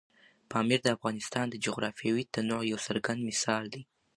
پامیر 0.51 0.79
د 0.83 0.87
افغانستان 0.97 1.45
د 1.49 1.55
جغرافیوي 1.65 2.23
تنوع 2.33 2.61
یو 2.71 2.79
څرګند 2.87 3.19
مثال 3.29 3.63
دی. 3.73 3.81